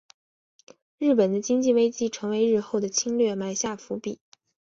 [0.97, 4.19] 日本的经济危机成为日后的侵略埋下伏笔。